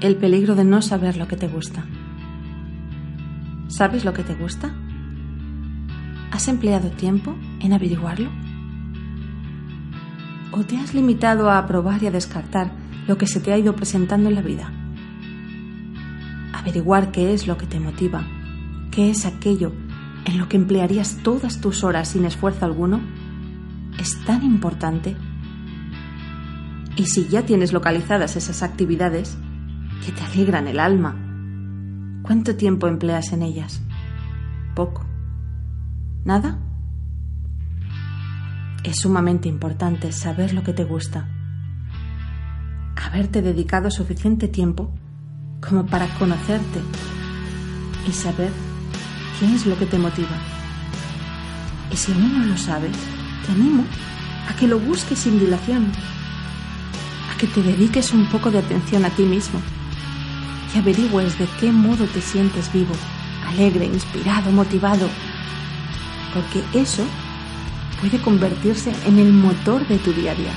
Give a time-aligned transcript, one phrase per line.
[0.00, 1.84] el peligro de no saber lo que te gusta.
[3.68, 4.74] ¿Sabes lo que te gusta?
[6.30, 8.30] ¿Has empleado tiempo en averiguarlo?
[10.52, 12.72] ¿O te has limitado a aprobar y a descartar
[13.06, 14.70] lo que se te ha ido presentando en la vida?
[16.52, 18.24] Averiguar qué es lo que te motiva,
[18.90, 19.72] qué es aquello
[20.26, 23.00] en lo que emplearías todas tus horas sin esfuerzo alguno,
[23.98, 25.16] es tan importante.
[26.96, 29.38] Y si ya tienes localizadas esas actividades
[30.04, 31.16] que te alegran el alma,
[32.22, 33.80] ¿cuánto tiempo empleas en ellas?
[34.74, 35.04] ¿Poco?
[36.24, 36.58] ¿Nada?
[38.84, 41.28] Es sumamente importante saber lo que te gusta,
[42.96, 44.92] haberte dedicado suficiente tiempo
[45.66, 46.80] como para conocerte
[48.08, 48.50] y saber
[49.38, 50.36] qué es lo que te motiva.
[51.90, 52.96] Y si aún no lo sabes,
[53.44, 53.84] te animo
[54.48, 55.90] a que lo busques sin dilación,
[57.32, 59.60] a que te dediques un poco de atención a ti mismo
[60.74, 62.94] y averigües de qué modo te sientes vivo,
[63.46, 65.08] alegre, inspirado, motivado,
[66.34, 67.04] porque eso
[68.00, 70.52] puede convertirse en el motor de tu día a día.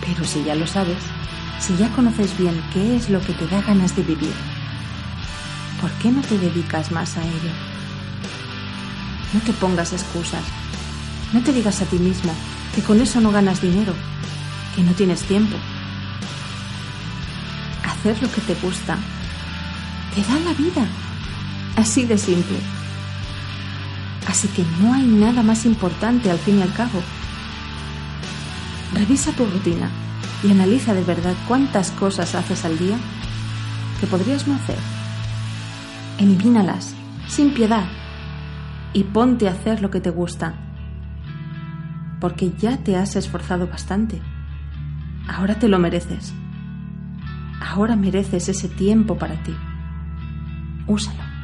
[0.00, 0.98] Pero si ya lo sabes,
[1.58, 4.34] si ya conoces bien qué es lo que te da ganas de vivir,
[5.80, 7.50] ¿por qué no te dedicas más a ello?
[9.32, 10.44] No te pongas excusas.
[11.32, 12.32] No te digas a ti mismo
[12.74, 13.94] que con eso no ganas dinero,
[14.74, 15.56] que no tienes tiempo.
[18.06, 18.96] Hacer lo que te gusta
[20.14, 20.86] te da la vida.
[21.74, 22.56] Así de simple.
[24.28, 27.02] Así que no hay nada más importante al fin y al cabo.
[28.94, 29.90] Revisa tu rutina
[30.44, 32.96] y analiza de verdad cuántas cosas haces al día
[33.98, 34.78] que podrías no hacer.
[36.18, 36.94] Elimínalas,
[37.26, 37.86] sin piedad,
[38.92, 40.54] y ponte a hacer lo que te gusta,
[42.20, 44.22] porque ya te has esforzado bastante.
[45.26, 46.32] Ahora te lo mereces.
[47.60, 49.54] Ahora mereces ese tiempo para ti.
[50.86, 51.35] Úsalo.